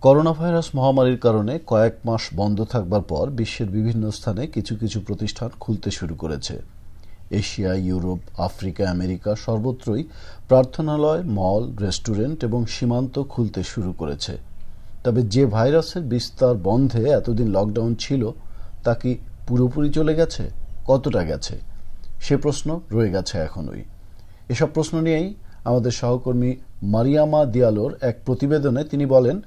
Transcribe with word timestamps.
Corona 0.00 0.32
virus 0.32 0.68
মহামারীর 0.74 1.18
কারণে 1.18 1.58
কয়েক 1.66 1.92
মাস 2.04 2.28
বন্ধ 2.36 2.64
থাকবার 2.64 3.02
পর 3.02 3.30
বিশ্বের 3.30 3.68
বিভিন্ন 3.68 4.10
স্থানে 4.10 4.46
কিছু 4.46 4.76
কিছু 4.76 5.00
প্রতিষ্ঠান 5.00 5.48
খুলতে 5.60 5.90
শুরু 5.90 6.14
করেছে। 6.14 6.62
এশিয়া, 7.30 7.74
ইউরোপ, 7.74 8.40
আফ্রিকা, 8.40 8.90
আমেরিকা 8.90 9.34
সর্বত্রই 9.36 10.04
প্রার্থনালয়, 10.48 11.22
মল, 11.22 11.76
রেস্টুরেন্ট 11.80 12.44
এবং 12.44 12.66
সীমান্ত 12.66 13.22
খুলতে 13.22 13.62
শুরু 13.62 13.92
করেছে। 13.92 14.38
তবে 15.04 15.22
যে 15.22 15.46
ভাইরাসের 15.46 16.02
বিস্তার 16.02 16.54
বন্ধে 16.54 17.10
এতদিন 17.10 17.50
লকডাউন 17.50 17.94
ছিল, 17.94 18.30
তা 18.84 18.94
কি 18.94 19.18
পুরোপুরি 19.46 19.90
চলে 19.90 20.14
গেছে? 20.14 20.50
কতটা 20.86 21.24
গেছে? 21.24 21.58
সে 22.20 22.36
প্রশ্ন 22.36 22.80
রয়ে 22.90 23.10
গেছে 23.10 23.38
এখনই। 23.38 23.84
এসব 24.48 24.68
প্রশ্ন 24.74 25.00
নিয়েই 25.00 25.34
আমাদের 25.64 25.90
সহকর্মী 25.90 26.56
মারিয়ামা 26.82 27.44
দিয়ালোর 27.44 27.98
এক 28.00 28.18
প্রতিবেদনে 28.26 28.84
তিনি 28.84 29.06
বলেন 29.06 29.40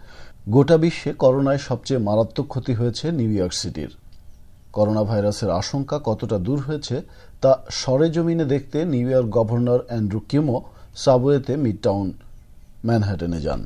গোটা 0.54 0.76
বিশ্বে 0.84 1.12
করোনায় 1.24 1.62
সবচেয়ে 1.68 2.06
মারাত্মক 2.08 2.46
ক্ষতি 2.54 2.74
হয়েছে 2.80 3.06
নিউ 3.20 3.32
ইয়র্ক 3.38 3.54
সিটির। 3.62 3.92
করোনা 4.76 5.04
ভাইরাসের 5.10 5.50
আশঙ্কা 5.62 5.98
কতটা 6.08 6.38
দূর 6.48 6.60
হয়েছে 6.68 6.96
তা 7.42 7.52
সরেজমিনে 7.82 8.46
দেখতে 8.54 8.78
New 8.94 9.08
York 9.12 9.30
governor 9.38 9.82
Andrew 9.90 10.20
Cuomo 10.30 10.58
সাবওয়েতে 11.04 11.54
Midtown 11.66 12.08
ম্যানহাটনে 12.88 13.40
যান। 13.46 13.62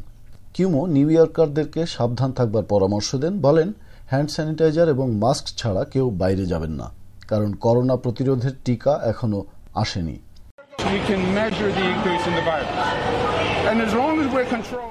কিউমো 0.55 0.81
নিউ 0.95 1.07
ইয়র্কারদেরকে 1.15 1.81
সাবধান 1.95 2.31
থাকবার 2.37 2.65
পরামর্শ 2.73 3.09
দেন, 3.23 3.33
বলেন, 3.45 3.69
হ্যান্ড 4.11 4.29
স্যানিটাইজার 4.35 4.87
এবং 4.95 5.07
মাস্ক 5.23 5.45
ছাড়া 5.59 5.81
কেউ 5.93 6.05
বাইরে 6.21 6.45
যাবেন 6.51 6.73
না, 6.81 6.87
কারণ 7.31 7.49
করোনা 7.65 7.95
প্রতিরোধের 8.03 8.55
টিকা 8.65 8.93
এখনও 9.11 9.39
আসেনি। 9.83 10.15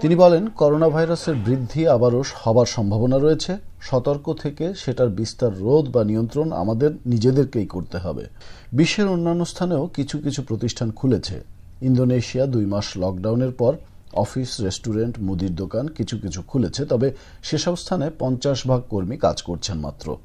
তিনি 0.01 0.17
বলেন 0.17 0.47
করোনা 0.47 0.89
ভাইরাসের 0.89 1.35
বৃদ্ধি 1.35 1.89
আবারও 1.89 2.23
হবার 2.35 2.67
সম্ভাবনা 2.67 3.19
রয়েছে। 3.19 3.57
সতর্ক 3.81 4.33
থেকে 4.33 4.75
সেটার 4.75 5.09
বিস্তার 5.09 5.59
রোধ 5.59 5.91
বা 5.91 6.05
নিয়ন্ত্রণ 6.05 6.53
আমাদের 6.53 6.91
নিজেদেরকেই 7.07 7.67
করতে 7.67 7.99
হবে। 7.99 8.25
বিশ্বের 8.73 9.09
অন্যান্য 9.09 9.45
স্থানেও 9.45 9.87
কিছু 9.87 10.19
কিছু 10.19 10.43
প্রতিষ্ঠান 10.43 10.91
খুলেছে। 10.91 11.41
ইন্দোনেশিয়া 11.83 12.47
দুই 12.47 12.67
মাস 12.67 12.97
লকডাউনের 12.97 13.51
পর 13.51 13.77
অফিস, 14.13 14.61
রেস্টুরেন্ট, 14.61 15.19
মুদির 15.19 15.55
দোকান 15.55 15.87
কিছু 15.87 16.19
কিছু 16.19 16.43
খুলেছে, 16.43 16.85
তবে 16.85 17.13
সেসব 17.43 17.77
স্থানে 17.77 18.11
পঞ্চাশ 18.19 18.67
ভাগ 18.67 18.83
কর্মী 18.91 19.17
কাজ 19.17 19.43
করছেন 19.43 19.79
মাত্র। 19.79 20.17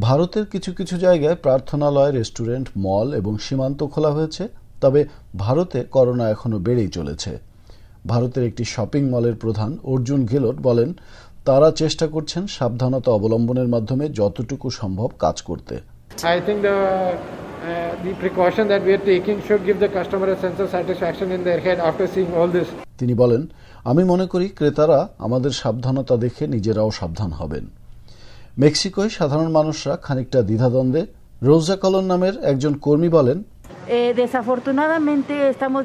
ভারতের 0.00 0.46
কিছু 0.46 0.72
কিছু 0.72 0.98
জায়গায় 0.98 1.34
প্রার্থনালয়, 1.34 2.12
রেস্টুরেন্ট, 2.12 2.68
মল 2.76 3.14
এবং 3.14 3.38
সীমান্ত 3.38 3.84
খোলা 3.84 4.10
হয়েছে। 4.10 4.48
তবে 4.80 5.00
ভারতে 5.36 5.78
করোনা 5.94 6.30
এখনও 6.30 6.58
বেড়েই 6.58 6.88
চলেছে। 6.88 7.32
ভারতের 8.06 8.44
একটি 8.44 8.64
শপিং 8.64 9.02
মলের 9.10 9.34
প্রধান 9.34 9.70
অর্জুন 9.92 10.20
গেলোট 10.26 10.56
বলেন 10.68 10.90
তারা 11.44 11.68
চেষ্টা 11.70 12.06
করছেন 12.06 12.42
সাবধানতা 12.46 13.10
অবলম্বনের 13.18 13.68
মাধ্যমে 13.68 14.04
যতটুকু 14.08 14.66
সম্ভব 14.70 15.08
কাজ 15.18 15.42
করতে। 15.42 15.74
I 16.36 16.38
think 16.46 16.58
the 16.68 16.78
uh, 17.68 17.92
the 18.04 18.12
precaution 18.22 18.64
that 18.72 18.82
we 18.86 18.92
are 18.96 19.04
taking 19.12 19.38
should 19.46 19.62
give 19.68 19.78
the 19.84 19.90
customer 19.98 20.28
a 20.36 20.38
sense 20.44 20.58
of 20.64 20.68
satisfaction 20.76 21.28
in 21.36 21.40
their 21.48 21.60
head 21.66 21.78
after 21.88 22.06
seeing 22.14 22.32
all 22.38 22.50
this. 22.56 22.68
তিনি 22.98 23.14
বলেন 23.14 23.42
আমি 23.84 24.02
মনে 24.04 24.26
করি 24.26 24.46
ক্রেতারা 24.48 25.08
আমাদের 25.18 25.50
সাবধানতা 25.50 26.16
দেখে 26.16 26.44
নিজেরাও 26.46 26.90
সাবধান 26.90 27.30
হবেন। 27.30 27.64
মেক্সিকোয় 28.58 29.08
সাধারণ 29.08 29.50
মানুষরা 29.58 29.94
খানিকটা 29.96 30.42
দ্বিধাদ্বন্দ্বে। 30.42 31.02
রোজা 31.42 31.76
কলন 31.76 32.04
নামের 32.04 32.34
একজন 32.42 32.72
কর্মী 32.74 33.08
বলেন 33.08 33.42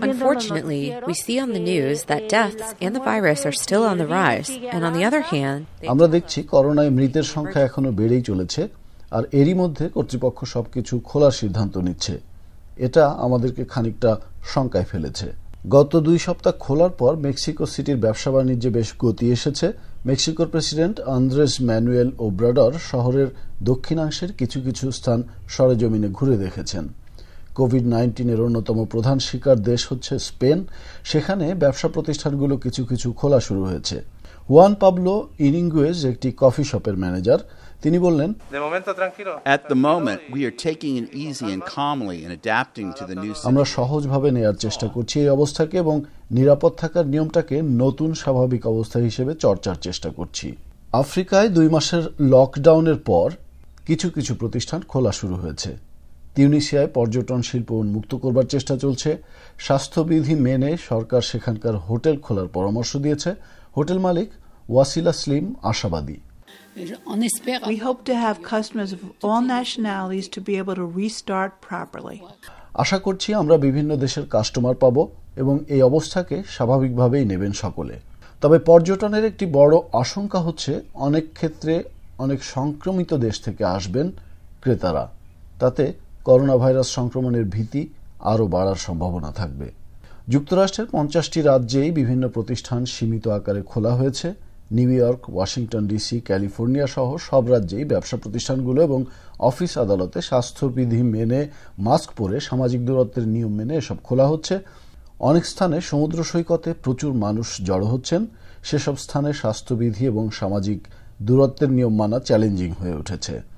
Unfortunately, 0.09 0.83
we 1.07 1.13
see 1.13 1.39
on 1.39 1.53
the 1.53 1.59
news 1.59 2.03
that 2.05 2.27
deaths 2.27 2.75
and 2.81 2.93
the 2.93 2.99
virus 2.99 3.45
are 3.45 3.53
still 3.53 3.83
on 3.91 3.97
the 3.97 4.07
rise, 4.07 4.49
and 4.73 4.81
on 4.83 4.93
the 4.97 5.05
other 5.09 5.23
hand, 5.33 5.59
আমরা 5.93 6.07
দেখছি 6.15 6.39
করোনায় 6.53 6.91
মৃতের 6.97 7.25
সংখ্যা 7.35 7.61
এখনও 7.67 7.91
বেড়েই 7.99 8.23
চলেছে 8.29 8.61
আর 9.17 9.23
এরই 9.39 9.55
মধ্যে 9.61 9.85
কর্তৃপক্ষ 9.95 10.39
সবকিছু 10.55 10.93
খোলার 11.09 11.33
সিদ্ধান্ত 11.41 11.75
নিচ্ছে। 11.87 12.13
এটা 12.87 13.03
আমাদেরকে 13.25 13.63
খানিকটা 13.73 14.11
শঙ্কায় 14.53 14.87
ফেলেছে। 14.91 15.27
গত 15.75 15.91
দুই 16.07 16.17
সপ্তাহ 16.27 16.53
খোলার 16.65 16.93
পর 17.01 17.13
মেক্সিকো 17.25 17.63
সিটির 17.73 17.99
ব্যবসা 18.05 18.29
বাণিজ্যে 18.35 18.69
বেশ 18.77 18.89
গতি 19.03 19.25
এসেছে। 19.35 19.67
মেক্সিকোর 20.09 20.47
প্রেসিডেন্ট 20.53 20.97
আন্দ্রেস 21.17 21.53
ম্যানুয়েল 21.69 22.09
ওব্রাডর 22.27 22.73
শহরের 22.91 23.29
দক্ষিণাংশের 23.69 24.31
কিছু 24.39 24.57
কিছু 24.65 24.85
স্থান 24.97 25.19
সরেজমিনে 25.55 26.09
ঘুরে 26.17 26.35
দেখেছেন। 26.45 26.85
কোভিড 27.55 27.85
নাইন্টিনের 27.87 28.41
অন্যতম 28.41 28.85
প্রধান 28.85 29.19
শিকার 29.19 29.59
দেশ 29.59 29.91
হচ্ছে 29.91 30.19
স্পেন। 30.19 30.63
সেখানে 31.03 31.53
ব্যবসা 31.53 31.87
প্রতিষ্ঠানগুলো 31.87 32.57
কিছু 32.57 32.85
কিছু 32.85 33.13
খোলা 33.13 33.39
শুরু 33.39 33.63
হয়েছে। 33.65 34.01
ওয়ান 34.49 34.75
পাবলো 34.75 35.29
ইনিঙ্গুয়েজ 35.39 36.05
একটি 36.05 36.29
কফি 36.37 36.63
শপের 36.63 36.97
ম্যানেজার। 36.97 37.39
তিনি 37.81 37.99
বললেন 37.99 38.33
At 39.45 39.63
the 39.71 39.79
moment, 39.89 40.19
we 40.35 40.41
are 40.47 40.57
taking 40.67 40.93
it 41.01 41.07
easy 41.25 41.47
and 41.53 41.61
calmly 41.77 42.17
and 42.25 42.31
adapting 42.39 42.89
to 42.99 43.03
the 43.09 43.15
new 43.23 43.33
আমরা 43.43 43.65
সহজভাবে 43.65 44.31
নেয়ার 44.31 44.53
চেষ্টা 44.53 44.87
করছি 44.87 45.19
এই 45.19 45.29
অবস্থাকে 45.29 45.77
এবং 45.77 45.95
নিরাপদ 46.31 46.71
থাকার 46.77 47.05
নিয়মটাকে 47.07 47.61
নতুন 47.61 48.13
স্বাভাবিক 48.13 48.67
অবস্থা 48.67 48.99
হিসেবে 48.99 49.33
চর্চার 49.33 49.75
চেষ্টা 49.75 50.09
করছি। 50.09 50.55
আফ্রিকায় 50.91 51.49
দুই 51.49 51.69
মাসের 51.69 52.03
লকডাউনের 52.21 52.95
পর 52.95 53.31
কিছু 53.87 54.09
কিছু 54.09 54.35
প্রতিষ্ঠান 54.35 54.81
খোলা 54.81 55.11
শুরু 55.11 55.35
হয়েছে। 55.35 55.92
তিউনিসিয়ায় 56.35 56.89
পর্যটন 56.97 57.41
শিল্প 57.49 57.69
উন্মুক্ত 57.83 58.11
করবার 58.23 58.47
চেষ্টা 58.53 58.75
চলছে। 58.83 59.09
স্বাস্থ্যবিধি 59.65 60.35
মেনে 60.47 60.71
সরকার 60.89 61.21
সেখানকার 61.31 61.75
হোটেল 61.87 62.15
খোলার 62.25 62.49
পরামর্শ 62.57 62.91
দিয়েছে। 63.03 63.31
হোটেল 63.77 63.99
মালিক 64.05 64.29
ওয়াসিলা 64.73 65.13
স্লিম 65.21 65.45
আশাবাদী। 65.71 66.17
We 67.71 67.77
hope 67.87 68.01
to 68.09 68.15
have 68.25 68.37
customers 68.53 68.91
of 68.97 69.01
all 69.25 69.43
nationalities 69.57 70.27
to 70.35 70.39
be 70.47 70.53
able 70.61 70.77
to 70.81 70.87
restart 71.01 71.51
properly. 71.69 72.17
আশা 72.83 72.97
করছি 73.05 73.29
আমরা 73.41 73.55
বিভিন্ন 73.67 73.91
দেশের 74.03 74.25
কাস্টমার 74.35 74.75
পাব 74.83 74.97
এবং 75.41 75.55
এই 75.73 75.81
অবস্থাকে 75.89 76.35
স্বাভাবিকভাবেই 76.55 77.25
নেবেন 77.31 77.53
সকলে। 77.63 77.95
তবে 78.41 78.57
পর্যটনের 78.69 79.23
একটি 79.31 79.45
বড় 79.59 79.75
আশঙ্কা 80.03 80.39
হচ্ছে 80.47 80.71
অনেক 81.07 81.25
ক্ষেত্রে 81.37 81.73
অনেক 82.25 82.39
সংক্রমিত 82.55 83.11
দেশ 83.25 83.35
থেকে 83.45 83.63
আসবেন 83.77 84.07
ক্রেতারা। 84.63 85.05
তাতে 85.61 85.85
করোনা 86.27 86.55
ভাইরাস 86.57 86.87
সংক্রমণের 86.97 87.45
ভীতি 87.45 87.81
আরও 88.31 88.45
বাড়ার 88.47 88.75
সম্ভাবনা 88.75 89.31
থাকবে। 89.31 89.67
যুক্তরাষ্ট্রের 90.33 90.87
পঞ্চাশটি 90.91 91.41
রাজ্যেই 91.41 91.91
বিভিন্ন 91.91 92.23
প্রতিষ্ঠান 92.35 92.81
সীমিত 92.85 93.25
আকারে 93.27 93.61
খোলা 93.61 93.91
হয়েছে। 93.91 94.27
New 94.77 94.89
York, 94.91 95.21
Washington 95.33 95.83
DC, 95.87 96.17
California 96.19 96.87
সহ 96.87 97.09
সব 97.29 97.43
রাজ্যেই 97.49 97.85
ব্যবসা 97.85 98.17
প্রতিষ্ঠানগুলো 98.17 98.79
এবং 98.83 98.99
অফিস 99.49 99.71
আদালতে 99.77 100.19
স্বাস্থ্যবিধি 100.21 101.01
মেনে 101.15 101.41
মাস্ক 101.87 102.09
পরে 102.17 102.37
সামাজিক 102.39 102.81
দূরত্বের 102.87 103.25
নিয়ম 103.27 103.53
মেনে 103.59 103.73
এসব 103.81 103.97
খোলা 104.03 104.25
হচ্ছে। 104.27 104.55
অনেক 105.19 105.43
স্থানে 105.45 105.77
সমুদ্র 105.81 106.19
সৈকতে 106.23 106.69
প্রচুর 106.83 107.11
মানুষ 107.25 107.47
জড়ো 107.67 107.87
হচ্ছেন। 107.87 108.21
সেসব 108.63 108.95
স্থানে 109.05 109.29
স্বাস্থ্যবিধি 109.33 110.03
এবং 110.11 110.23
সামাজিক 110.31 110.79
দূরত্বের 111.21 111.69
নিয়ম 111.77 111.93
মানা 112.01 112.17
চ্যালেঞ্জিং 112.19 112.69
হয়ে 112.81 112.95
উঠেছে। 113.01 113.52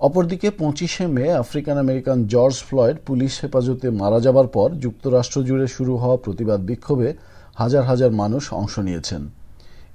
অপরদিকে 0.00 0.50
পঁচিশে 0.50 1.06
মে 1.06 1.24
African 1.32 1.76
American 1.78 2.18
George 2.26 2.56
Floyd 2.68 2.96
police 3.06 3.32
হেফাজতে 3.42 3.90
মারা 3.90 4.20
যাবার 4.20 4.46
পর 4.46 4.68
যুক্তরাষ্ট্র 4.84 5.42
জুড়ে 5.42 5.66
শুরু 5.66 5.96
হওয়া 5.96 6.16
প্রতিবাদ 6.16 6.60
বিক্ষোভে 6.60 7.14
হাজার 7.54 7.84
হাজার 7.84 8.10
মানুষ 8.12 8.52
অংশ 8.52 8.78
নিয়েছেন। 8.78 9.22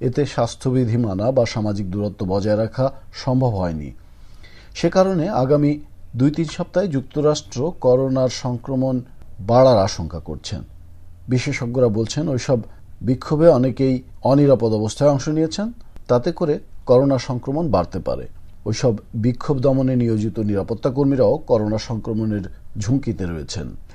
এতে 0.00 0.22
স্বাস্থ্যবিধি 0.26 0.96
মানা 0.96 1.26
বা 1.32 1.44
সামাজিক 1.46 1.86
দূরত্ব 1.90 2.20
বজায় 2.26 2.56
রাখা 2.56 2.86
সম্ভব 3.12 3.52
হয়নি। 3.60 3.90
সে 4.74 4.88
কারণে 4.90 5.28
আগামী 5.28 5.72
দুই 6.16 6.30
তিন 6.30 6.48
সপ্তাহে 6.56 6.88
যুক্তরাষ্ট্র 6.88 7.72
করোনার 7.80 8.28
সংক্রমণ 8.28 8.94
বাড়ার 9.40 9.78
আশঙ্কা 9.78 10.18
করছেন। 10.18 10.62
বিশেষজ্ঞরা 11.28 11.88
বলছেন, 11.88 12.28
ওইসব 12.28 12.58
বিক্ষোভে 13.02 13.48
অনেকেই 13.48 14.02
অনিরাপদ 14.24 14.72
অবস্থায় 14.72 15.10
অংশ 15.10 15.28
নিয়েছেন, 15.28 15.72
তাতে 16.08 16.32
করে 16.32 16.54
করোনা 16.86 17.18
সংক্রমণ 17.18 17.64
বাড়তে 17.70 17.98
পারে। 17.98 18.26
ওইসব 18.66 18.94
বিক্ষোভ 19.14 19.56
দমনে 19.58 19.94
নিয়োজিত 19.96 20.36
নিরাপত্তা 20.40 20.90
কর্মীরাও 20.90 21.34
করোনা 21.38 21.78
সংক্রমণের 21.78 22.44
ঝুঁকিতে 22.78 23.24
রয়েছেন। 23.26 23.66